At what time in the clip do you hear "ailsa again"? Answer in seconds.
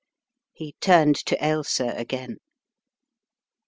1.45-2.37